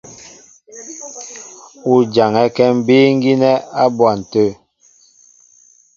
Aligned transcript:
U 1.91 1.93
jaŋɛ́kɛ́ 2.13 2.67
mbíí 2.77 3.07
gínɛ́ 3.21 3.55
á 3.81 3.83
bwan 3.95 4.19
tə̂. 4.31 4.47